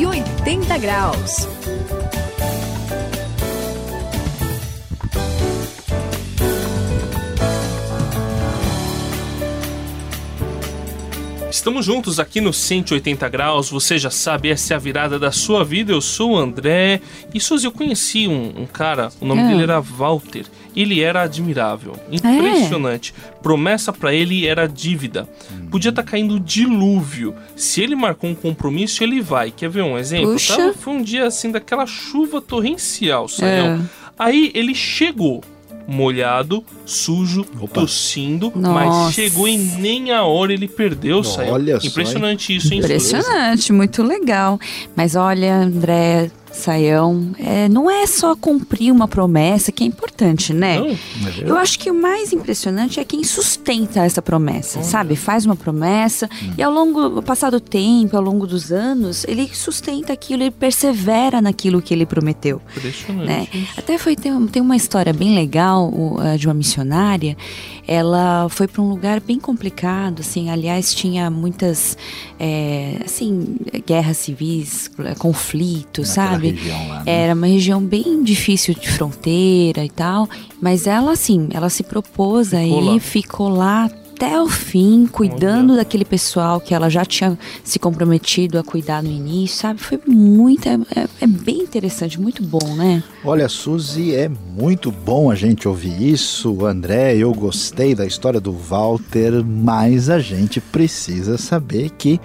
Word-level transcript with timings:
180 0.00 0.78
graus. 0.78 1.46
Estamos 11.60 11.84
juntos 11.84 12.18
aqui 12.18 12.40
no 12.40 12.54
180 12.54 13.28
graus, 13.28 13.68
você 13.68 13.98
já 13.98 14.08
sabe, 14.08 14.48
essa 14.48 14.72
é 14.72 14.76
a 14.76 14.78
virada 14.80 15.18
da 15.18 15.30
sua 15.30 15.62
vida. 15.62 15.92
Eu 15.92 16.00
sou 16.00 16.30
o 16.32 16.38
André 16.38 17.02
e 17.34 17.38
Suzy, 17.38 17.66
eu 17.66 17.70
conheci 17.70 18.26
um, 18.26 18.62
um 18.62 18.64
cara, 18.66 19.10
o 19.20 19.26
nome 19.26 19.42
É. 19.42 19.48
dele 19.48 19.64
era 19.64 19.78
Walter. 19.78 20.46
Ele 20.74 21.02
era 21.02 21.20
admirável, 21.20 21.94
impressionante. 22.10 23.12
Promessa 23.42 23.92
pra 23.92 24.14
ele 24.14 24.46
era 24.46 24.66
dívida. 24.66 25.28
Podia 25.70 25.90
estar 25.90 26.02
caindo 26.02 26.36
um 26.36 26.40
dilúvio. 26.40 27.34
Se 27.54 27.82
ele 27.82 27.94
marcou 27.94 28.30
um 28.30 28.34
compromisso, 28.34 29.04
ele 29.04 29.20
vai. 29.20 29.50
Quer 29.50 29.68
ver 29.68 29.82
um 29.82 29.98
exemplo? 29.98 30.36
Tava- 30.40 30.72
foi 30.72 30.94
um 30.94 31.02
dia 31.02 31.26
assim 31.26 31.50
daquela 31.50 31.84
chuva 31.84 32.40
torrencial, 32.40 33.28
Sayão. 33.28 33.74
É. 33.74 33.80
Aí 34.18 34.50
ele 34.54 34.74
chegou 34.74 35.44
molhado, 35.86 36.64
sujo, 36.84 37.46
Opa. 37.60 37.80
tossindo, 37.80 38.52
Nossa. 38.54 38.72
mas 38.74 39.14
chegou 39.14 39.48
e 39.48 39.56
nem 39.56 40.12
a 40.12 40.24
hora 40.24 40.52
ele 40.52 40.68
perdeu, 40.68 41.22
Sayão. 41.24 41.54
Olha 41.54 41.80
só, 41.80 41.86
Impressionante 41.86 42.54
isso, 42.56 42.72
hein? 42.72 42.80
Impressionante, 42.80 43.72
muito 43.72 44.02
legal. 44.02 44.58
Mas 44.96 45.14
olha, 45.16 45.56
André, 45.56 46.30
Saião, 46.52 47.30
é, 47.38 47.68
não 47.68 47.90
é 47.90 48.06
só 48.06 48.34
cumprir 48.34 48.92
uma 48.92 49.06
promessa 49.08 49.72
que 49.72 49.84
é 49.84 49.86
importante, 49.86 50.52
né? 50.52 50.78
Não? 50.78 50.96
Eu 51.46 51.56
acho 51.56 51.78
que 51.78 51.90
o 51.90 51.94
mais 51.94 52.32
impressionante 52.32 53.00
é 53.00 53.04
quem 53.04 53.22
sustenta 53.24 54.04
essa 54.04 54.20
promessa, 54.20 54.82
sabe? 54.82 55.16
Faz 55.16 55.46
uma 55.46 55.56
promessa 55.56 56.28
e 56.56 56.62
ao 56.62 56.72
longo 56.72 57.08
do 57.08 57.22
passar 57.22 57.50
do 57.50 57.60
tempo, 57.60 58.16
ao 58.16 58.22
longo 58.22 58.46
dos 58.46 58.72
anos, 58.72 59.24
ele 59.26 59.48
sustenta 59.52 60.12
aquilo, 60.12 60.42
ele 60.42 60.50
persevera 60.50 61.40
naquilo 61.40 61.80
que 61.80 61.94
ele 61.94 62.04
prometeu. 62.04 62.60
Impressionante. 62.76 63.26
né? 63.26 63.48
Até 63.76 63.96
foi 63.98 64.16
tem, 64.16 64.46
tem 64.48 64.62
uma 64.62 64.76
história 64.76 65.12
bem 65.12 65.34
legal 65.34 65.92
de 66.38 66.46
uma 66.46 66.54
missionária. 66.54 67.36
Ela 67.86 68.48
foi 68.48 68.68
para 68.68 68.82
um 68.82 68.88
lugar 68.88 69.20
bem 69.20 69.38
complicado, 69.38 70.20
assim. 70.20 70.48
Aliás, 70.48 70.94
tinha 70.94 71.28
muitas, 71.28 71.96
é, 72.38 73.00
assim, 73.04 73.56
guerras 73.84 74.18
civis, 74.18 74.90
conflitos, 75.18 76.08
Naquela 76.16 76.39
sabe? 76.48 76.88
lá, 76.88 77.04
né? 77.04 77.12
Era 77.12 77.34
uma 77.34 77.46
região 77.46 77.80
bem 77.82 78.22
difícil 78.22 78.74
de 78.74 78.88
fronteira 78.90 79.84
e 79.84 79.90
tal. 79.90 80.28
Mas 80.60 80.86
ela, 80.86 81.12
assim, 81.12 81.48
ela 81.52 81.68
se 81.68 81.82
propôs 81.82 82.52
aí, 82.54 82.70
lá. 82.70 83.00
ficou 83.00 83.48
lá 83.48 83.90
até 84.20 84.38
o 84.38 84.48
fim, 84.48 85.06
cuidando 85.06 85.76
daquele 85.76 86.04
pessoal 86.04 86.60
que 86.60 86.74
ela 86.74 86.90
já 86.90 87.06
tinha 87.06 87.38
se 87.64 87.78
comprometido 87.78 88.58
a 88.58 88.62
cuidar 88.62 89.02
no 89.02 89.08
início, 89.10 89.56
sabe? 89.56 89.80
Foi 89.80 89.98
muito, 90.06 90.68
é, 90.68 90.74
é- 90.94 91.08
é 91.22 91.26
bem 91.26 91.60
interessante, 91.62 92.20
muito 92.20 92.42
bom, 92.42 92.76
né? 92.76 93.02
Olha, 93.24 93.48
Suzy, 93.48 94.14
é 94.14 94.28
muito 94.28 94.92
bom 94.92 95.30
a 95.30 95.34
gente 95.34 95.66
ouvir 95.66 96.02
isso. 96.12 96.66
André, 96.66 97.16
eu 97.16 97.32
gostei 97.32 97.94
da 97.94 98.04
história 98.04 98.38
do 98.38 98.52
Walter, 98.52 99.42
mas 99.42 100.10
a 100.10 100.18
gente 100.18 100.60
precisa 100.60 101.38
saber 101.38 101.88
que, 101.96 102.20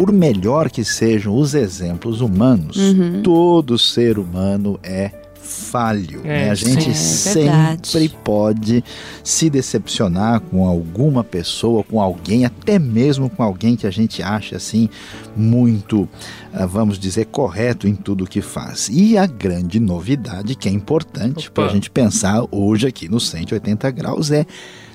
por 0.00 0.12
melhor 0.12 0.70
que 0.70 0.82
sejam 0.82 1.36
os 1.36 1.54
exemplos 1.54 2.22
humanos, 2.22 2.78
Uhum. 2.78 3.20
todo 3.22 3.78
ser 3.78 4.18
humano 4.18 4.80
é 4.82 5.10
falho. 5.34 6.22
É, 6.24 6.46
né? 6.46 6.50
A 6.50 6.54
gente 6.54 6.94
sim, 6.96 7.46
é 7.46 7.76
sempre 7.82 8.16
pode 8.24 8.82
se 9.22 9.50
decepcionar 9.50 10.40
com 10.40 10.66
alguma 10.66 11.22
pessoa, 11.22 11.84
com 11.84 12.00
alguém, 12.00 12.46
até 12.46 12.78
mesmo 12.78 13.28
com 13.28 13.42
alguém 13.42 13.76
que 13.76 13.86
a 13.86 13.90
gente 13.90 14.22
acha 14.22 14.56
assim 14.56 14.88
muito, 15.36 16.08
ah, 16.50 16.64
vamos 16.64 16.98
dizer, 16.98 17.26
correto 17.26 17.86
em 17.86 17.94
tudo 17.94 18.26
que 18.26 18.40
faz. 18.40 18.88
E 18.90 19.18
a 19.18 19.26
grande 19.26 19.78
novidade 19.78 20.54
que 20.54 20.66
é 20.66 20.72
importante 20.72 21.50
para 21.50 21.66
a 21.66 21.68
gente 21.68 21.90
pensar 21.90 22.42
hoje 22.50 22.86
aqui 22.86 23.06
no 23.06 23.20
180 23.20 23.90
graus 23.90 24.30
é 24.30 24.46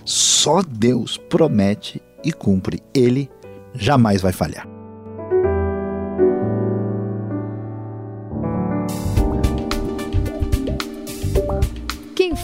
só 0.04 0.64
Deus 0.64 1.16
promete 1.30 2.02
e 2.24 2.34
cumpre. 2.34 2.82
Ele 2.92 3.30
jamais 3.76 4.20
vai 4.20 4.32
falhar. 4.32 4.75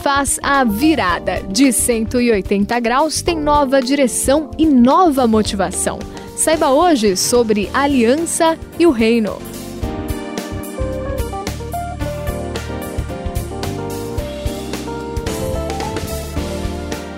Faz 0.01 0.39
a 0.41 0.63
virada 0.63 1.43
de 1.43 1.71
180 1.71 2.79
graus 2.79 3.21
tem 3.21 3.37
nova 3.37 3.79
direção 3.79 4.49
e 4.57 4.65
nova 4.65 5.27
motivação. 5.27 5.99
Saiba 6.35 6.69
hoje 6.69 7.15
sobre 7.15 7.69
a 7.71 7.81
aliança 7.81 8.57
e 8.79 8.87
o 8.87 8.91
reino. 8.91 9.37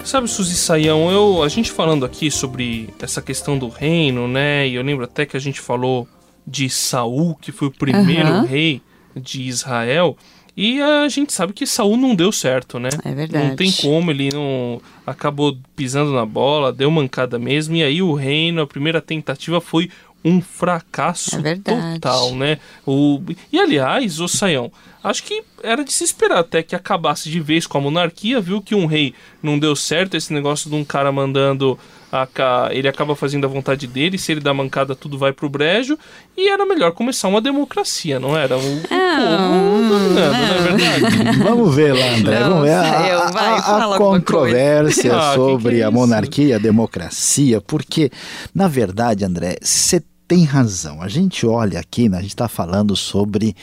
Sabe, 0.03 0.27
Suzy 0.27 0.55
Saião, 0.55 1.09
eu, 1.09 1.41
a 1.41 1.47
gente 1.47 1.71
falando 1.71 2.05
aqui 2.05 2.29
sobre 2.29 2.89
essa 3.01 3.21
questão 3.21 3.57
do 3.57 3.69
reino, 3.69 4.27
né? 4.27 4.67
E 4.67 4.75
eu 4.75 4.83
lembro 4.83 5.05
até 5.05 5.25
que 5.25 5.37
a 5.37 5.39
gente 5.39 5.61
falou 5.61 6.05
de 6.45 6.69
Saul, 6.69 7.35
que 7.35 7.53
foi 7.53 7.69
o 7.69 7.71
primeiro 7.71 8.27
Aham. 8.27 8.45
rei 8.45 8.81
de 9.15 9.41
Israel. 9.43 10.17
E 10.55 10.79
a 10.81 11.07
gente 11.07 11.33
sabe 11.33 11.51
que 11.51 11.65
Saul 11.65 11.97
não 11.97 12.13
deu 12.13 12.31
certo, 12.31 12.79
né? 12.79 12.89
É 13.03 13.11
verdade. 13.13 13.47
Não 13.47 13.55
tem 13.55 13.71
como, 13.71 14.11
ele 14.11 14.29
não 14.31 14.79
acabou 15.05 15.57
pisando 15.75 16.13
na 16.13 16.25
bola, 16.25 16.71
deu 16.71 16.91
mancada 16.91 17.39
mesmo. 17.39 17.75
E 17.75 17.83
aí 17.83 18.01
o 18.01 18.13
reino, 18.13 18.61
a 18.61 18.67
primeira 18.67 19.01
tentativa 19.01 19.59
foi 19.59 19.89
um 20.23 20.39
fracasso 20.41 21.35
É 21.45 21.55
total, 21.55 22.33
né? 22.35 22.59
O... 22.85 23.19
E 23.51 23.59
aliás, 23.59 24.19
o 24.19 24.27
Saião, 24.27 24.71
acho 25.03 25.23
que 25.23 25.43
era 25.61 25.83
de 25.83 25.91
se 25.91 26.03
esperar 26.03 26.39
até 26.39 26.63
que 26.63 26.75
acabasse 26.75 27.29
de 27.29 27.39
vez 27.39 27.67
com 27.67 27.77
a 27.77 27.81
monarquia, 27.81 28.39
viu 28.39 28.61
que 28.61 28.73
um 28.75 28.85
rei 28.85 29.13
não 29.41 29.59
deu 29.59 29.75
certo, 29.75 30.15
esse 30.15 30.31
negócio 30.33 30.69
de 30.69 30.75
um 30.75 30.83
cara 30.83 31.11
mandando 31.11 31.77
a 32.11 32.27
ca- 32.27 32.69
ele 32.71 32.87
acaba 32.87 33.15
fazendo 33.15 33.45
a 33.45 33.47
vontade 33.47 33.87
dele, 33.87 34.19
se 34.19 34.31
ele 34.31 34.39
dá 34.39 34.53
mancada 34.53 34.95
tudo 34.95 35.17
vai 35.17 35.33
pro 35.33 35.49
brejo, 35.49 35.97
e 36.37 36.47
era 36.47 36.63
melhor 36.63 36.91
começar 36.91 37.27
uma 37.27 37.41
democracia, 37.41 38.19
não 38.19 38.37
era? 38.37 38.55
O, 38.55 38.59
o 38.59 38.87
povo 38.87 39.89
dominando, 39.89 40.31
não 40.31 40.55
é 40.55 40.61
verdade? 40.61 41.37
Vamos 41.43 41.75
ver 41.75 41.93
lá, 41.93 42.05
André. 42.15 42.39
Não, 42.39 42.49
Vamos 42.49 42.63
ver 42.65 42.73
a, 42.73 42.81
a- 43.27 43.31
vai, 43.31 43.47
a 43.47 43.83
alguma 43.83 43.97
controvérsia. 43.97 45.15
Ah, 45.15 45.29
que 45.31 45.35
sobre 45.35 45.75
que 45.77 45.81
é 45.81 45.83
a 45.85 45.89
monarquia, 45.91 46.55
a 46.57 46.59
democracia, 46.59 47.59
porque, 47.59 48.11
na 48.53 48.67
verdade, 48.67 49.25
André, 49.25 49.57
você 49.59 49.99
tem 50.27 50.43
razão. 50.43 51.01
A 51.01 51.07
gente 51.07 51.45
olha 51.45 51.79
aqui, 51.79 52.07
né, 52.07 52.17
a 52.17 52.21
gente 52.21 52.31
está 52.31 52.47
falando 52.47 52.95
sobre 52.95 53.55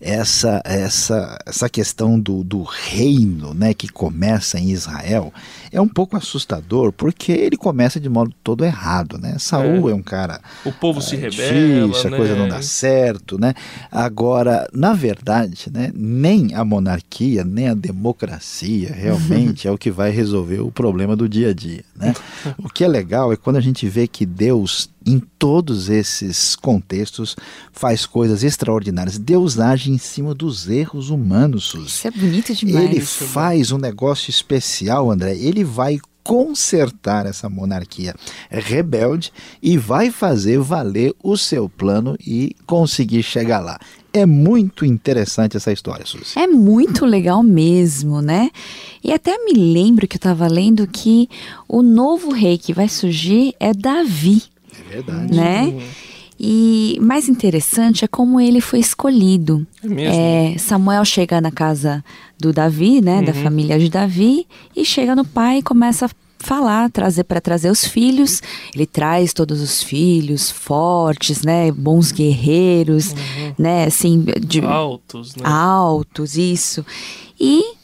essa, 0.00 0.62
essa, 0.64 1.38
essa 1.46 1.68
questão 1.68 2.18
do, 2.18 2.42
do 2.42 2.62
reino 2.62 3.54
né, 3.54 3.74
que 3.74 3.88
começa 3.88 4.58
em 4.58 4.70
Israel. 4.70 5.32
É 5.70 5.80
um 5.80 5.88
pouco 5.88 6.16
assustador, 6.16 6.92
porque 6.92 7.32
ele 7.32 7.56
começa 7.56 8.00
de 8.00 8.08
modo 8.08 8.32
todo 8.42 8.64
errado. 8.64 9.18
Né? 9.18 9.36
Saul 9.38 9.90
é, 9.90 9.94
um 9.94 10.02
cara 10.02 10.40
O 10.64 10.72
povo 10.72 11.00
se 11.00 11.16
é 11.16 11.18
rebela, 11.20 12.02
né? 12.02 12.16
a 12.16 12.16
coisa 12.16 12.36
não 12.36 12.48
dá 12.48 12.62
certo, 12.62 13.38
né? 13.38 13.54
Agora, 13.90 14.68
na 14.72 14.92
verdade, 14.92 15.70
né, 15.72 15.92
nem 15.94 16.54
a 16.54 16.64
monarquia, 16.64 17.44
nem 17.44 17.68
a 17.68 17.74
democracia 17.74 18.92
realmente 18.92 19.68
é 19.68 19.70
o 19.70 19.78
que 19.78 19.90
vai 19.90 20.10
resolver 20.10 20.60
o 20.60 20.70
problema 20.70 21.14
do 21.14 21.28
dia 21.28 21.50
a 21.50 21.54
dia, 21.54 21.84
né? 21.94 22.14
O 22.58 22.68
que 22.68 22.84
é 22.84 22.88
legal 22.88 23.32
é 23.32 23.36
quando 23.36 23.56
a 23.56 23.60
gente 23.60 23.88
vê 23.88 24.06
que 24.06 24.24
Deus 24.24 24.88
em 25.06 25.20
todos 25.38 25.88
esses 25.88 26.56
contextos 26.56 27.36
faz 27.72 28.04
coisas 28.04 28.42
extraordinárias. 28.42 29.16
Deus 29.16 29.58
age 29.60 29.90
em 29.90 29.98
cima 29.98 30.34
dos 30.34 30.68
erros 30.68 31.10
humanos, 31.10 31.64
Suzy. 31.66 31.86
Isso 31.86 32.08
é 32.08 32.10
bonito 32.10 32.54
demais. 32.54 32.84
Ele 32.84 33.00
faz 33.00 33.70
um 33.70 33.78
negócio 33.78 34.28
especial, 34.30 35.10
André. 35.10 35.36
Ele 35.36 35.62
vai 35.62 35.98
consertar 36.26 37.24
essa 37.24 37.48
monarquia 37.48 38.12
rebelde 38.50 39.32
e 39.62 39.78
vai 39.78 40.10
fazer 40.10 40.58
valer 40.58 41.14
o 41.22 41.36
seu 41.36 41.68
plano 41.68 42.16
e 42.26 42.56
conseguir 42.66 43.22
chegar 43.22 43.60
lá. 43.60 43.78
É 44.12 44.26
muito 44.26 44.84
interessante 44.84 45.56
essa 45.56 45.70
história, 45.70 46.04
Suzy. 46.04 46.36
É 46.36 46.48
muito 46.48 47.06
legal 47.06 47.44
mesmo, 47.44 48.20
né? 48.20 48.50
E 49.04 49.12
até 49.12 49.38
me 49.38 49.52
lembro 49.52 50.08
que 50.08 50.16
eu 50.16 50.18
estava 50.18 50.48
lendo 50.48 50.84
que 50.88 51.28
o 51.68 51.80
novo 51.80 52.32
rei 52.32 52.58
que 52.58 52.72
vai 52.72 52.88
surgir 52.88 53.54
é 53.60 53.72
Davi, 53.72 54.42
É 54.80 54.94
verdade. 54.94 55.34
né? 55.34 55.82
E 56.38 56.98
mais 57.00 57.28
interessante 57.28 58.04
é 58.04 58.08
como 58.08 58.38
ele 58.38 58.60
foi 58.60 58.78
escolhido. 58.78 59.66
É 59.82 59.88
mesmo? 59.88 60.20
É, 60.20 60.58
Samuel 60.58 61.04
chega 61.04 61.40
na 61.40 61.50
casa 61.50 62.04
do 62.38 62.52
Davi, 62.52 63.00
né, 63.00 63.22
da 63.22 63.32
família 63.32 63.78
de 63.78 63.88
Davi, 63.88 64.46
e 64.76 64.84
chega 64.84 65.16
no 65.16 65.24
pai 65.24 65.58
e 65.58 65.62
começa 65.62 66.04
a 66.04 66.10
falar, 66.38 66.90
trazer 66.90 67.24
para 67.24 67.40
trazer 67.40 67.70
os 67.70 67.86
filhos. 67.86 68.42
Ele 68.74 68.84
traz 68.84 69.32
todos 69.32 69.62
os 69.62 69.82
filhos 69.82 70.50
fortes, 70.50 71.42
né, 71.42 71.72
bons 71.72 72.12
guerreiros, 72.12 73.14
né, 73.58 73.84
assim, 73.84 74.22
de, 74.46 74.60
Altos, 74.60 75.34
né? 75.36 75.42
altos, 75.46 76.36
isso. 76.36 76.84
E 77.40 77.75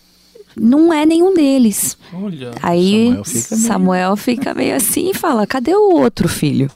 não 0.57 0.93
é 0.93 1.05
nenhum 1.07 1.35
deles. 1.35 1.97
Olha. 2.13 2.51
Aí 2.63 3.19
Samuel 3.25 3.25
fica 3.25 3.57
meio- 3.57 3.67
Samuel 3.67 4.17
fica 4.17 4.55
meio 4.55 4.77
assim 4.77 5.11
e 5.11 5.15
fala: 5.15 5.47
cadê 5.47 5.75
o 5.75 5.95
outro 5.95 6.29
filho? 6.29 6.71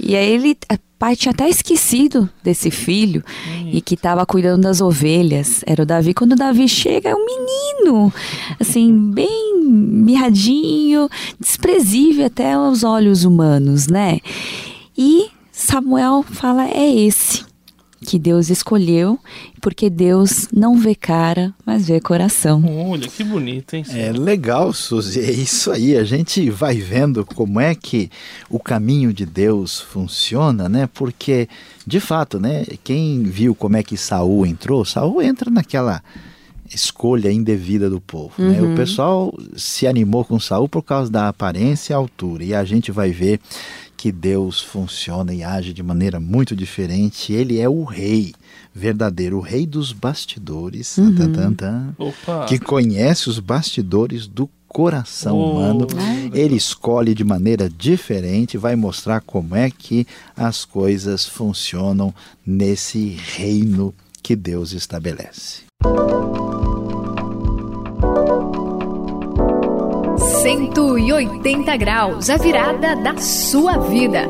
E 0.00 0.14
aí 0.14 0.32
ele, 0.32 0.56
o 0.72 0.78
pai 0.98 1.16
tinha 1.16 1.32
até 1.32 1.48
esquecido 1.48 2.28
desse 2.42 2.70
filho 2.70 3.22
hum. 3.48 3.70
e 3.72 3.80
que 3.80 3.94
estava 3.94 4.24
cuidando 4.24 4.62
das 4.62 4.80
ovelhas. 4.80 5.62
Era 5.66 5.82
o 5.82 5.86
Davi. 5.86 6.14
Quando 6.14 6.32
o 6.32 6.36
Davi 6.36 6.68
chega, 6.68 7.10
é 7.10 7.14
um 7.14 7.24
menino, 7.26 8.12
assim, 8.60 9.10
bem 9.12 9.60
mirradinho, 9.64 11.08
desprezível 11.38 12.26
até 12.26 12.52
aos 12.52 12.84
olhos 12.84 13.24
humanos, 13.24 13.88
né? 13.88 14.20
E 14.96 15.26
Samuel 15.52 16.22
fala: 16.22 16.68
é 16.68 16.94
esse 16.94 17.47
que 18.00 18.18
Deus 18.18 18.48
escolheu, 18.48 19.18
porque 19.60 19.90
Deus 19.90 20.48
não 20.52 20.76
vê 20.76 20.94
cara, 20.94 21.52
mas 21.66 21.88
vê 21.88 22.00
coração. 22.00 22.62
Olha, 22.90 23.08
que 23.08 23.24
bonito, 23.24 23.74
hein? 23.74 23.84
É 23.90 24.12
legal, 24.12 24.72
Suzy, 24.72 25.20
é 25.20 25.30
isso 25.30 25.70
aí. 25.70 25.96
A 25.96 26.04
gente 26.04 26.48
vai 26.50 26.76
vendo 26.76 27.24
como 27.24 27.60
é 27.60 27.74
que 27.74 28.10
o 28.48 28.58
caminho 28.58 29.12
de 29.12 29.26
Deus 29.26 29.80
funciona, 29.80 30.68
né? 30.68 30.88
Porque, 30.94 31.48
de 31.86 32.00
fato, 32.00 32.38
né, 32.38 32.64
quem 32.84 33.22
viu 33.24 33.54
como 33.54 33.76
é 33.76 33.82
que 33.82 33.96
Saul 33.96 34.46
entrou, 34.46 34.84
Saul 34.84 35.20
entra 35.20 35.50
naquela 35.50 36.02
escolha 36.72 37.30
indevida 37.30 37.88
do 37.88 38.00
povo. 38.00 38.32
Uhum. 38.38 38.50
Né? 38.50 38.60
O 38.60 38.64
uhum. 38.66 38.74
pessoal 38.74 39.34
se 39.56 39.86
animou 39.86 40.24
com 40.24 40.38
Saul 40.38 40.68
por 40.68 40.82
causa 40.82 41.10
da 41.10 41.28
aparência 41.28 41.92
e 41.92 41.96
altura. 41.96 42.44
E 42.44 42.54
a 42.54 42.64
gente 42.64 42.92
vai 42.92 43.10
ver 43.10 43.40
que 43.96 44.12
Deus 44.12 44.60
funciona 44.60 45.34
e 45.34 45.42
age 45.42 45.72
de 45.72 45.82
maneira 45.82 46.20
muito 46.20 46.54
diferente. 46.54 47.32
Ele 47.32 47.58
é 47.58 47.68
o 47.68 47.82
rei 47.82 48.32
verdadeiro, 48.72 49.38
o 49.38 49.40
rei 49.40 49.66
dos 49.66 49.92
bastidores, 49.92 50.96
uhum. 50.96 51.14
tan, 51.14 51.32
tan, 51.32 51.52
tan, 51.52 51.94
que 52.46 52.58
conhece 52.60 53.28
os 53.28 53.40
bastidores 53.40 54.28
do 54.28 54.48
coração 54.68 55.36
oh. 55.36 55.52
humano. 55.52 55.86
Ele 56.32 56.54
escolhe 56.54 57.14
de 57.14 57.24
maneira 57.24 57.68
diferente, 57.68 58.56
vai 58.56 58.76
mostrar 58.76 59.20
como 59.20 59.56
é 59.56 59.68
que 59.70 60.06
as 60.36 60.64
coisas 60.64 61.26
funcionam 61.26 62.14
nesse 62.46 63.16
reino 63.36 63.92
que 64.22 64.36
Deus 64.36 64.72
estabelece. 64.72 65.62
180 70.48 71.76
graus, 71.76 72.30
a 72.30 72.38
virada 72.38 72.96
da 72.96 73.18
sua 73.18 73.76
vida. 73.76 74.22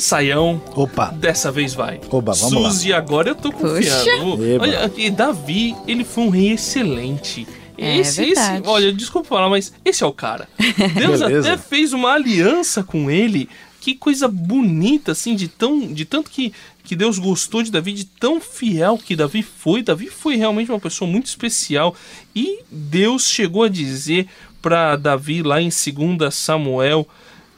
Saião. 0.00 0.60
Opa. 0.74 1.12
Dessa 1.12 1.52
vez 1.52 1.72
vai. 1.72 2.00
Opa, 2.10 2.32
vamos 2.32 2.72
Suzy, 2.74 2.90
lá. 2.90 2.98
agora 2.98 3.28
eu 3.28 3.36
tô 3.36 3.52
confiando. 3.52 4.40
Olha, 4.60 4.90
e 4.96 5.08
Davi, 5.08 5.76
ele 5.86 6.02
foi 6.02 6.24
um 6.24 6.30
rei 6.30 6.54
excelente. 6.54 7.46
É, 7.78 7.98
esse, 7.98 8.24
esse, 8.24 8.62
olha, 8.66 8.92
desculpa 8.92 9.28
falar, 9.28 9.48
mas 9.48 9.72
esse 9.84 10.02
é 10.02 10.06
o 10.06 10.12
cara. 10.12 10.48
Deus 10.96 11.22
até 11.22 11.56
fez 11.56 11.92
uma 11.92 12.14
aliança 12.14 12.82
com 12.82 13.08
ele. 13.08 13.48
Que 13.84 13.94
coisa 13.94 14.26
bonita, 14.26 15.12
assim, 15.12 15.36
de 15.36 15.46
tão, 15.46 15.92
de 15.92 16.06
tanto 16.06 16.30
que 16.30 16.54
que 16.82 16.96
Deus 16.96 17.18
gostou 17.18 17.62
de 17.62 17.70
Davi, 17.70 17.92
de 17.92 18.06
tão 18.06 18.40
fiel 18.40 18.96
que 18.96 19.14
Davi 19.14 19.42
foi. 19.42 19.82
Davi 19.82 20.08
foi 20.08 20.36
realmente 20.36 20.70
uma 20.70 20.80
pessoa 20.80 21.10
muito 21.10 21.26
especial 21.26 21.94
e 22.34 22.60
Deus 22.70 23.28
chegou 23.28 23.62
a 23.62 23.68
dizer 23.68 24.26
para 24.62 24.96
Davi 24.96 25.42
lá 25.42 25.60
em 25.60 25.68
2 25.68 26.32
Samuel 26.34 27.06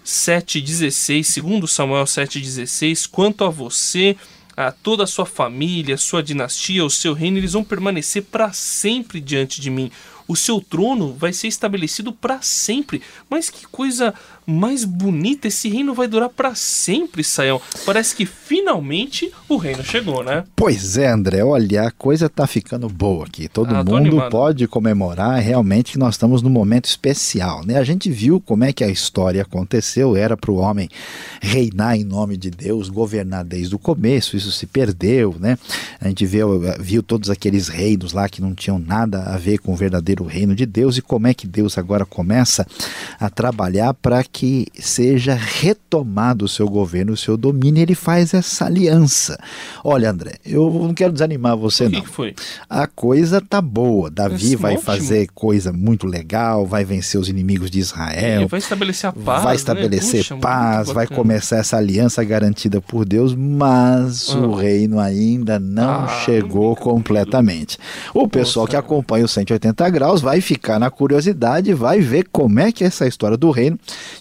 7,16, 0.05 1.43
2 1.43 1.71
Samuel 1.71 2.05
7,16, 2.05 3.09
quanto 3.09 3.45
a 3.45 3.49
você, 3.49 4.17
a 4.57 4.73
toda 4.73 5.05
a 5.05 5.07
sua 5.07 5.27
família, 5.27 5.97
sua 5.97 6.25
dinastia, 6.25 6.85
o 6.85 6.91
seu 6.91 7.13
reino, 7.13 7.39
eles 7.39 7.53
vão 7.53 7.63
permanecer 7.63 8.25
para 8.25 8.53
sempre 8.53 9.21
diante 9.21 9.61
de 9.61 9.71
mim. 9.71 9.93
O 10.29 10.37
seu 10.37 10.61
trono 10.61 11.15
vai 11.15 11.33
ser 11.33 11.49
estabelecido 11.49 12.13
para 12.13 12.41
sempre. 12.43 13.03
Mas 13.29 13.51
que 13.51 13.67
coisa 13.67 14.15
mais 14.47 14.85
bonita, 14.85 15.49
esse 15.49 15.69
reino 15.69 15.93
vai 15.93 16.07
durar 16.07 16.29
para 16.29 16.55
sempre, 16.55 17.25
Saião. 17.25 17.61
Parece 17.85 18.15
que 18.15 18.25
finalmente 18.25 19.33
o 19.49 19.57
reino 19.57 19.83
chegou, 19.83 20.23
né? 20.23 20.45
Pois 20.55 20.97
é, 20.97 21.11
André, 21.11 21.43
olha, 21.43 21.83
a 21.83 21.91
coisa 21.91 22.29
tá 22.29 22.47
ficando 22.47 22.89
boa 22.89 23.27
aqui. 23.27 23.49
Todo 23.49 23.75
ah, 23.75 23.83
mundo 23.83 24.23
pode 24.31 24.69
comemorar 24.69 25.41
realmente 25.41 25.93
que 25.93 25.99
nós 25.99 26.15
estamos 26.15 26.43
num 26.43 26.51
momento 26.51 26.85
especial, 26.85 27.67
né? 27.67 27.77
A 27.77 27.83
gente 27.83 28.09
viu 28.09 28.41
como 28.41 28.63
é 28.63 28.73
que 28.73 28.85
a 28.85 28.89
história 28.89 29.43
aconteceu, 29.43 30.17
era 30.17 30.37
para 30.37 30.53
o 30.53 30.57
homem 30.57 30.89
reinar 31.41 31.97
em 31.97 32.05
nome 32.05 32.37
de 32.37 32.51
Deus, 32.51 32.89
governar 32.89 33.45
desde 33.45 33.75
o 33.75 33.79
começo, 33.79 34.37
isso 34.37 34.53
se 34.53 34.67
perdeu, 34.67 35.35
né? 35.41 35.59
A 36.01 36.07
gente 36.07 36.25
viu, 36.25 36.61
viu 36.79 37.03
todos 37.03 37.31
aqueles 37.31 37.67
reinos 37.67 38.13
lá 38.13 38.29
que 38.29 38.41
não 38.41 38.55
tinham 38.55 38.79
nada 38.79 39.25
a 39.25 39.37
ver 39.37 39.59
com 39.59 39.73
o 39.73 39.77
verdadeiro 39.77 40.16
reino 40.25 40.55
de 40.55 40.67
Deus 40.67 40.97
e 40.97 41.03
como 41.03 41.27
é 41.27 41.35
que 41.35 41.47
Deus 41.47 41.79
agora 41.79 42.05
começa 42.05 42.67
a 43.19 43.31
trabalhar 43.31 43.95
para 43.95 44.23
que 44.25 44.67
seja 44.79 45.35
retomado 45.35 46.45
o 46.45 46.49
seu 46.49 46.69
governo, 46.69 47.13
o 47.13 47.17
seu 47.17 47.37
domínio, 47.37 47.83
ele 47.83 47.95
faz 47.95 48.35
essa 48.35 48.67
aliança. 48.67 49.39
Olha, 49.85 50.11
André, 50.11 50.37
eu 50.45 50.71
não 50.71 50.95
quero 50.95 51.13
desanimar 51.13 51.57
você, 51.57 51.87
o 51.87 51.91
que 51.91 51.97
não. 51.97 52.05
Foi? 52.05 52.35
A 52.69 52.87
coisa 52.87 53.41
tá 53.41 53.61
boa. 53.61 54.11
Davi 54.11 54.57
vai 54.57 54.75
ótimo. 54.75 54.87
fazer 54.87 55.29
coisa 55.35 55.73
muito 55.73 56.07
legal, 56.07 56.67
vai 56.67 56.85
vencer 56.85 57.21
os 57.21 57.29
inimigos 57.29 57.71
de 57.71 57.79
Israel. 57.79 58.41
Ele 58.41 58.47
vai 58.47 58.59
estabelecer 58.59 59.11
a 59.11 59.13
paz. 59.13 59.43
Vai 59.43 59.53
né? 59.53 59.57
estabelecer 59.57 60.15
né? 60.15 60.21
Puxa, 60.21 60.37
paz, 60.37 60.89
vai 60.89 61.07
começar 61.07 61.57
essa 61.57 61.77
aliança 61.77 62.23
garantida 62.25 62.81
por 62.81 63.05
Deus, 63.05 63.35
mas 63.35 64.31
ah. 64.31 64.39
o 64.39 64.55
reino 64.55 64.99
ainda 64.99 65.59
não 65.59 66.05
ah, 66.05 66.23
chegou 66.25 66.71
não 66.71 66.77
completamente. 66.77 67.79
O 68.15 68.29
pessoal 68.29 68.65
Nossa. 68.65 68.71
que 68.71 68.77
acompanha 68.77 69.25
o 69.25 69.29
180 69.29 69.91
graus 69.91 70.06
vai 70.15 70.41
ficar 70.41 70.79
na 70.79 70.91
curiosidade, 70.91 71.75
vai 71.75 72.01
ver 72.01 72.27
como 72.31 72.61
é 72.61 72.71
que 72.71 72.85
é 72.85 72.87
essa 72.87 73.07
história 73.07 73.37
do 73.37 73.51
reino 73.51 73.79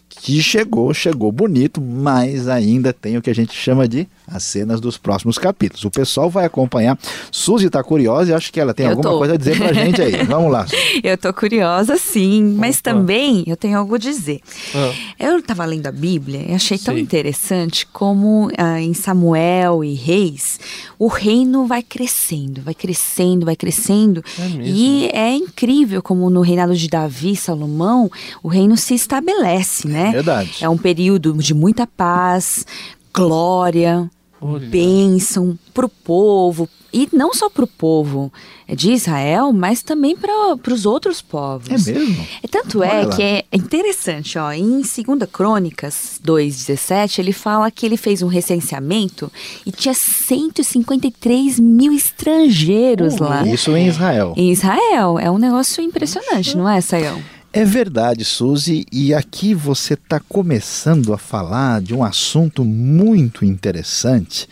que 0.09 0.41
chegou, 0.41 0.93
chegou 0.93 1.31
bonito, 1.31 1.79
mas 1.81 2.47
ainda 2.47 2.91
tem 2.91 3.17
o 3.17 3.21
que 3.21 3.29
a 3.29 3.35
gente 3.35 3.53
chama 3.53 3.87
de 3.87 4.07
as 4.27 4.43
cenas 4.43 4.79
dos 4.79 4.97
próximos 4.97 5.37
capítulos. 5.37 5.85
O 5.85 5.91
pessoal 5.91 6.29
vai 6.29 6.45
acompanhar. 6.45 6.97
Suzy 7.31 7.67
está 7.67 7.83
curiosa 7.83 8.31
e 8.31 8.33
acho 8.33 8.51
que 8.51 8.59
ela 8.59 8.73
tem 8.73 8.85
eu 8.85 8.91
alguma 8.91 9.11
tô. 9.11 9.17
coisa 9.17 9.33
a 9.33 9.37
dizer 9.37 9.57
pra 9.57 9.73
gente 9.73 10.01
aí. 10.01 10.23
Vamos 10.25 10.51
lá. 10.51 10.65
eu 11.03 11.17
tô 11.17 11.33
curiosa 11.33 11.97
sim, 11.97 12.55
mas 12.57 12.79
Opa. 12.79 12.91
também 12.91 13.43
eu 13.47 13.55
tenho 13.55 13.77
algo 13.77 13.95
a 13.95 13.97
dizer. 13.97 14.41
Ah. 14.73 14.93
Eu 15.19 15.39
estava 15.39 15.65
lendo 15.65 15.87
a 15.87 15.91
Bíblia 15.91 16.45
e 16.49 16.53
achei 16.53 16.77
tão 16.77 16.97
interessante 16.97 17.85
como 17.87 18.49
ah, 18.57 18.81
em 18.81 18.93
Samuel 18.93 19.83
e 19.83 19.93
Reis 19.93 20.59
o 20.97 21.07
reino 21.07 21.65
vai 21.67 21.83
crescendo, 21.83 22.61
vai 22.61 22.73
crescendo, 22.73 23.45
vai 23.45 23.55
crescendo. 23.55 24.23
É 24.39 24.47
e 24.63 25.09
é 25.13 25.35
incrível 25.35 26.01
como 26.01 26.29
no 26.29 26.41
reinado 26.41 26.75
de 26.75 26.87
Davi 26.87 27.31
e 27.31 27.35
Salomão 27.35 28.09
o 28.41 28.47
reino 28.47 28.77
se 28.77 28.93
estabelece, 28.93 29.87
né? 29.87 30.11
Verdade. 30.11 30.57
É 30.61 30.69
um 30.69 30.77
período 30.77 31.33
de 31.33 31.53
muita 31.53 31.85
paz, 31.85 32.65
glória, 33.13 34.09
Olha. 34.45 34.67
bênção 34.67 35.57
para 35.73 35.85
o 35.85 35.89
povo. 35.89 36.69
E 36.93 37.09
não 37.11 37.33
só 37.33 37.49
para 37.49 37.65
o 37.65 37.67
povo 37.67 38.31
de 38.73 38.93
Israel, 38.93 39.51
mas 39.51 39.83
também 39.83 40.15
para 40.15 40.73
os 40.73 40.85
outros 40.85 41.21
povos. 41.21 41.67
É 41.69 41.91
mesmo? 41.93 42.25
É, 42.41 42.47
tanto 42.47 42.79
Olha 42.79 42.87
é 42.87 43.05
lá. 43.05 43.15
que 43.15 43.21
é 43.21 43.43
interessante, 43.51 44.39
ó, 44.39 44.49
em 44.53 44.81
2 44.81 44.95
Crônicas 45.29 46.21
2,17, 46.25 47.19
ele 47.19 47.33
fala 47.33 47.69
que 47.69 47.85
ele 47.85 47.97
fez 47.97 48.21
um 48.21 48.27
recenseamento 48.27 49.29
e 49.65 49.73
tinha 49.73 49.93
153 49.93 51.59
mil 51.59 51.91
estrangeiros 51.91 53.17
lá. 53.17 53.45
Isso 53.45 53.75
em 53.75 53.87
Israel. 53.87 54.33
Em 54.37 54.51
Israel. 54.53 55.19
É 55.19 55.29
um 55.29 55.37
negócio 55.37 55.83
impressionante, 55.83 56.55
não 56.55 56.69
é, 56.69 56.79
Sayão? 56.79 57.21
É 57.57 57.63
verdade, 57.63 58.25
Suzy, 58.25 58.85
e 58.91 59.13
aqui 59.13 59.53
você 59.53 59.93
está 59.93 60.19
começando 60.19 61.13
a 61.13 61.17
falar 61.17 61.81
de 61.81 61.93
um 61.93 62.03
assunto 62.03 62.65
muito 62.65 63.45
interessante 63.45 64.45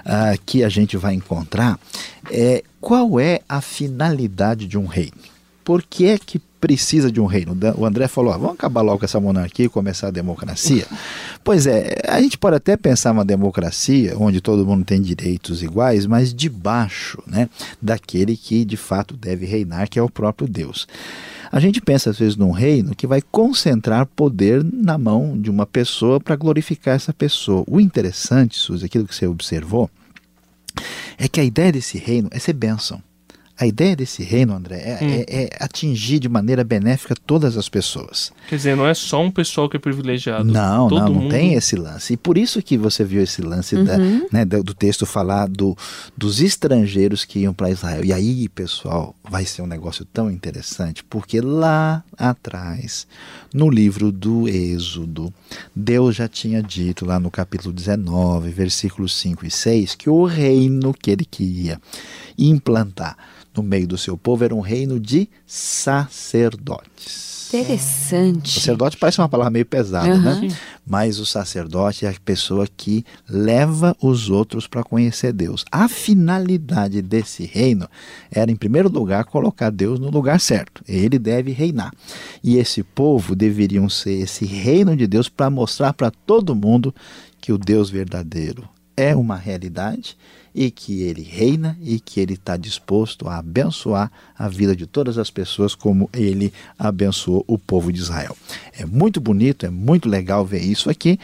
uh, 0.00 0.36
que 0.44 0.64
a 0.64 0.68
gente 0.68 0.96
vai 0.96 1.14
encontrar. 1.14 1.78
É, 2.28 2.64
qual 2.80 3.20
é 3.20 3.40
a 3.48 3.60
finalidade 3.60 4.66
de 4.66 4.76
um 4.76 4.86
reino? 4.86 5.12
Por 5.62 5.80
que 5.80 6.06
é 6.06 6.18
que 6.18 6.42
precisa 6.60 7.10
de 7.10 7.20
um 7.20 7.26
reino? 7.26 7.56
O 7.76 7.86
André 7.86 8.06
falou: 8.06 8.32
ah, 8.32 8.36
vamos 8.36 8.54
acabar 8.54 8.82
logo 8.82 8.98
com 8.98 9.04
essa 9.04 9.18
monarquia 9.18 9.66
e 9.66 9.68
começar 9.68 10.08
a 10.08 10.10
democracia. 10.10 10.86
pois 11.42 11.66
é, 11.66 11.96
a 12.06 12.20
gente 12.20 12.36
pode 12.36 12.56
até 12.56 12.76
pensar 12.76 13.12
uma 13.12 13.24
democracia 13.24 14.14
onde 14.18 14.40
todo 14.40 14.66
mundo 14.66 14.84
tem 14.84 15.00
direitos 15.00 15.62
iguais, 15.62 16.06
mas 16.06 16.34
debaixo 16.34 17.22
né, 17.26 17.48
daquele 17.80 18.36
que 18.36 18.64
de 18.64 18.76
fato 18.76 19.16
deve 19.16 19.46
reinar, 19.46 19.88
que 19.88 19.98
é 19.98 20.02
o 20.02 20.10
próprio 20.10 20.48
Deus. 20.48 20.86
A 21.52 21.58
gente 21.58 21.80
pensa 21.80 22.10
às 22.10 22.18
vezes 22.18 22.36
num 22.36 22.52
reino 22.52 22.94
que 22.94 23.08
vai 23.08 23.20
concentrar 23.20 24.06
poder 24.06 24.62
na 24.62 24.96
mão 24.96 25.36
de 25.36 25.50
uma 25.50 25.66
pessoa 25.66 26.20
para 26.20 26.36
glorificar 26.36 26.94
essa 26.94 27.12
pessoa. 27.12 27.64
O 27.66 27.80
interessante, 27.80 28.56
Suzy, 28.56 28.86
aquilo 28.86 29.06
que 29.06 29.14
você 29.14 29.26
observou, 29.26 29.90
é 31.18 31.26
que 31.26 31.40
a 31.40 31.44
ideia 31.44 31.72
desse 31.72 31.98
reino 31.98 32.28
é 32.30 32.38
ser 32.38 32.52
bênção. 32.52 33.02
A 33.60 33.66
ideia 33.66 33.94
desse 33.94 34.22
reino, 34.22 34.54
André, 34.54 34.76
é, 34.78 34.98
Hum. 35.04 35.24
é- 35.28 35.42
é 35.44 35.50
atingir 35.60 36.18
de 36.18 36.30
maneira 36.30 36.64
benéfica 36.64 37.14
todas 37.26 37.58
as 37.58 37.68
pessoas. 37.68 38.32
Quer 38.48 38.56
dizer, 38.56 38.74
não 38.74 38.86
é 38.86 38.94
só 38.94 39.20
um 39.22 39.30
pessoal 39.30 39.68
que 39.68 39.76
é 39.76 39.78
privilegiado. 39.80 40.44
Não, 40.50 40.88
Todo 40.88 40.98
não, 41.00 41.08
não 41.10 41.20
mundo... 41.22 41.30
tem 41.30 41.52
esse 41.52 41.76
lance. 41.76 42.14
E 42.14 42.16
por 42.16 42.38
isso 42.38 42.62
que 42.62 42.78
você 42.78 43.04
viu 43.04 43.22
esse 43.22 43.42
lance 43.42 43.76
da- 43.84 43.98
né, 44.32 44.46
do, 44.46 44.64
do 44.64 44.72
texto 44.72 45.04
falar 45.04 45.46
do, 45.46 45.76
dos 46.16 46.40
estrangeiros 46.40 47.26
que 47.26 47.40
iam 47.40 47.52
para 47.52 47.68
Israel. 47.70 48.02
E 48.02 48.12
aí, 48.14 48.48
pessoal, 48.48 49.14
vai 49.22 49.44
ser 49.44 49.60
um 49.60 49.66
negócio 49.66 50.06
tão 50.06 50.30
interessante, 50.30 51.04
porque 51.04 51.40
lá 51.42 52.02
atrás, 52.16 53.06
no 53.52 53.68
livro 53.68 54.10
do 54.10 54.48
Êxodo, 54.48 55.32
Deus 55.76 56.16
já 56.16 56.26
tinha 56.28 56.62
dito 56.62 57.04
lá 57.04 57.20
no 57.20 57.30
capítulo 57.30 57.74
19, 57.74 58.48
versículos 58.50 59.14
5 59.18 59.44
e 59.44 59.50
6, 59.50 59.94
que 59.96 60.08
o 60.08 60.24
reino 60.24 60.94
que 60.94 61.10
ele 61.10 61.26
queria 61.26 61.78
implantar 62.38 63.16
no 63.56 63.62
meio 63.62 63.86
do 63.86 63.98
seu 63.98 64.16
povo 64.16 64.44
era 64.44 64.54
um 64.54 64.60
reino 64.60 64.98
de 65.00 65.28
sacerdotes. 65.46 67.30
Interessante. 67.52 68.60
Sacerdote 68.60 68.96
parece 68.96 69.20
uma 69.20 69.28
palavra 69.28 69.50
meio 69.50 69.66
pesada, 69.66 70.12
Aham. 70.12 70.40
né? 70.42 70.56
Mas 70.86 71.18
o 71.18 71.26
sacerdote 71.26 72.06
é 72.06 72.08
a 72.08 72.14
pessoa 72.24 72.66
que 72.76 73.04
leva 73.28 73.96
os 74.00 74.30
outros 74.30 74.68
para 74.68 74.84
conhecer 74.84 75.32
Deus. 75.32 75.64
A 75.70 75.88
finalidade 75.88 77.02
desse 77.02 77.44
reino 77.44 77.88
era, 78.30 78.50
em 78.50 78.56
primeiro 78.56 78.88
lugar, 78.88 79.24
colocar 79.24 79.70
Deus 79.70 79.98
no 79.98 80.10
lugar 80.10 80.40
certo. 80.40 80.82
Ele 80.86 81.18
deve 81.18 81.50
reinar. 81.50 81.92
E 82.42 82.56
esse 82.56 82.84
povo 82.84 83.34
deveriam 83.34 83.88
ser 83.88 84.20
esse 84.20 84.44
reino 84.44 84.96
de 84.96 85.06
Deus 85.06 85.28
para 85.28 85.50
mostrar 85.50 85.92
para 85.92 86.10
todo 86.10 86.54
mundo 86.54 86.94
que 87.40 87.52
o 87.52 87.58
Deus 87.58 87.90
verdadeiro 87.90 88.68
é 88.96 89.14
uma 89.14 89.36
realidade 89.36 90.16
e 90.54 90.70
que 90.70 91.02
ele 91.02 91.22
reina 91.22 91.78
e 91.80 92.00
que 92.00 92.20
ele 92.20 92.34
está 92.34 92.56
disposto 92.56 93.28
a 93.28 93.38
abençoar 93.38 94.10
a 94.36 94.48
vida 94.48 94.74
de 94.74 94.86
todas 94.86 95.16
as 95.16 95.30
pessoas 95.30 95.74
como 95.74 96.10
ele 96.12 96.52
abençoou 96.78 97.44
o 97.46 97.56
povo 97.56 97.92
de 97.92 98.00
Israel. 98.00 98.36
É 98.76 98.84
muito 98.84 99.20
bonito, 99.20 99.64
é 99.64 99.70
muito 99.70 100.08
legal 100.08 100.44
ver 100.44 100.62
isso 100.62 100.90
aqui, 100.90 101.18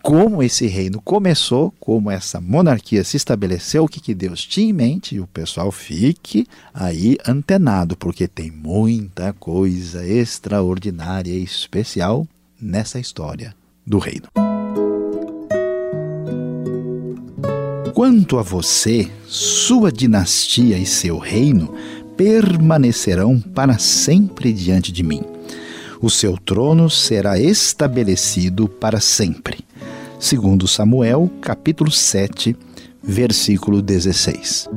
como 0.00 0.42
esse 0.42 0.66
reino 0.66 1.02
começou, 1.02 1.74
como 1.80 2.10
essa 2.10 2.40
monarquia 2.40 3.02
se 3.02 3.16
estabeleceu, 3.16 3.84
o 3.84 3.88
que, 3.88 4.00
que 4.00 4.14
Deus 4.14 4.46
tinha 4.46 4.70
em 4.70 4.72
mente, 4.72 5.16
e 5.16 5.20
o 5.20 5.26
pessoal 5.26 5.72
fique 5.72 6.46
aí 6.72 7.18
antenado, 7.26 7.96
porque 7.96 8.28
tem 8.28 8.50
muita 8.50 9.32
coisa 9.32 10.06
extraordinária 10.06 11.32
e 11.32 11.42
especial 11.42 12.26
nessa 12.60 12.98
história 12.98 13.54
do 13.84 13.98
reino. 13.98 14.47
Quanto 17.98 18.38
a 18.38 18.42
você, 18.42 19.10
sua 19.26 19.90
dinastia 19.90 20.78
e 20.78 20.86
seu 20.86 21.18
reino 21.18 21.74
permanecerão 22.16 23.40
para 23.40 23.76
sempre 23.76 24.52
diante 24.52 24.92
de 24.92 25.02
mim. 25.02 25.24
O 26.00 26.08
seu 26.08 26.38
trono 26.38 26.88
será 26.88 27.40
estabelecido 27.40 28.68
para 28.68 29.00
sempre. 29.00 29.58
Segundo 30.20 30.68
Samuel, 30.68 31.28
capítulo 31.40 31.90
7, 31.90 32.54
versículo 33.02 33.82
16. 33.82 34.68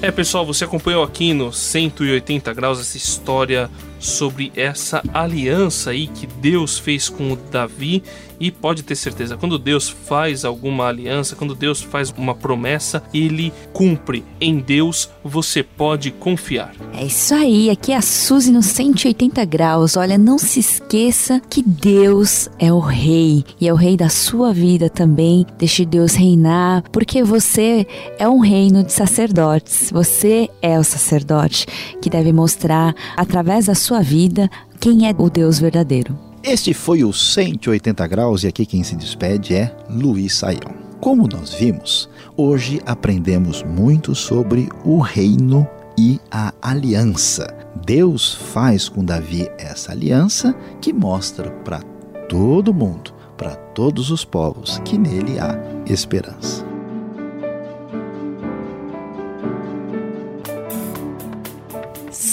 É, 0.00 0.10
pessoal, 0.10 0.46
você 0.46 0.64
acompanhou 0.64 1.02
aqui 1.02 1.34
no 1.34 1.52
180 1.52 2.54
graus 2.54 2.80
essa 2.80 2.96
história 2.96 3.68
sobre 4.06 4.52
essa 4.54 5.02
aliança 5.12 5.90
aí 5.90 6.06
que 6.06 6.26
Deus 6.26 6.78
fez 6.78 7.08
com 7.08 7.32
o 7.32 7.36
Davi 7.36 8.02
e 8.40 8.50
pode 8.50 8.82
ter 8.82 8.96
certeza, 8.96 9.36
quando 9.36 9.58
Deus 9.58 9.88
faz 9.88 10.44
alguma 10.44 10.86
aliança, 10.86 11.36
quando 11.36 11.54
Deus 11.54 11.80
faz 11.80 12.12
uma 12.16 12.34
promessa, 12.34 13.02
ele 13.12 13.52
cumpre. 13.72 14.24
Em 14.40 14.58
Deus 14.58 15.10
você 15.24 15.62
pode 15.62 16.10
confiar. 16.10 16.72
É 16.94 17.04
isso 17.04 17.34
aí, 17.34 17.70
aqui 17.70 17.92
é 17.92 17.96
a 17.96 18.02
Suzy 18.02 18.50
no 18.52 18.62
180 18.62 19.44
graus. 19.44 19.96
Olha, 19.96 20.18
não 20.18 20.38
se 20.38 20.60
esqueça 20.60 21.40
que 21.48 21.62
Deus 21.62 22.48
é 22.58 22.72
o 22.72 22.78
rei 22.78 23.44
e 23.60 23.68
é 23.68 23.72
o 23.72 23.76
rei 23.76 23.96
da 23.96 24.08
sua 24.08 24.52
vida 24.52 24.88
também. 24.88 25.46
Deixe 25.58 25.84
Deus 25.84 26.14
reinar, 26.14 26.82
porque 26.90 27.22
você 27.22 27.86
é 28.18 28.28
um 28.28 28.38
reino 28.38 28.82
de 28.82 28.92
sacerdotes. 28.92 29.90
Você 29.90 30.48
é 30.60 30.78
o 30.78 30.84
sacerdote 30.84 31.66
que 32.00 32.10
deve 32.10 32.32
mostrar 32.32 32.94
através 33.16 33.66
da 33.66 33.74
sua 33.74 34.00
vida 34.00 34.50
quem 34.80 35.08
é 35.08 35.14
o 35.16 35.30
Deus 35.30 35.58
verdadeiro. 35.58 36.25
Este 36.46 36.72
foi 36.72 37.02
o 37.02 37.12
180 37.12 38.06
graus 38.06 38.44
e 38.44 38.46
aqui 38.46 38.64
quem 38.64 38.84
se 38.84 38.94
despede 38.94 39.52
é 39.52 39.76
Luiz 39.90 40.32
Saião. 40.34 40.76
Como 41.00 41.26
nós 41.26 41.52
vimos, 41.52 42.08
hoje 42.36 42.80
aprendemos 42.86 43.64
muito 43.64 44.14
sobre 44.14 44.68
o 44.84 45.00
reino 45.00 45.66
e 45.98 46.20
a 46.30 46.54
aliança. 46.62 47.52
Deus 47.84 48.32
faz 48.32 48.88
com 48.88 49.04
Davi 49.04 49.50
essa 49.58 49.90
aliança 49.90 50.54
que 50.80 50.92
mostra 50.92 51.50
para 51.50 51.80
todo 52.28 52.72
mundo, 52.72 53.12
para 53.36 53.56
todos 53.56 54.12
os 54.12 54.24
povos, 54.24 54.80
que 54.84 54.96
nele 54.96 55.40
há 55.40 55.58
esperança. 55.84 56.75